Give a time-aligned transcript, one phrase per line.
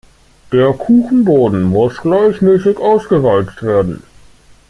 [0.51, 4.01] Der Kuchenboden muss gleichmäßig ausgewalzt werden.